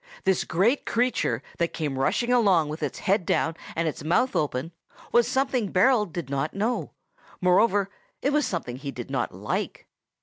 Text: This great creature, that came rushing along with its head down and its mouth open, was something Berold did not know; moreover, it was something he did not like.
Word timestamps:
This 0.23 0.45
great 0.45 0.83
creature, 0.87 1.43
that 1.59 1.73
came 1.73 1.99
rushing 1.99 2.33
along 2.33 2.69
with 2.69 2.81
its 2.81 2.97
head 2.97 3.23
down 3.23 3.55
and 3.75 3.87
its 3.87 4.03
mouth 4.03 4.35
open, 4.35 4.71
was 5.11 5.27
something 5.27 5.71
Berold 5.71 6.11
did 6.11 6.27
not 6.27 6.55
know; 6.55 6.93
moreover, 7.39 7.91
it 8.19 8.33
was 8.33 8.47
something 8.47 8.77
he 8.77 8.89
did 8.89 9.11
not 9.11 9.31
like. 9.31 9.85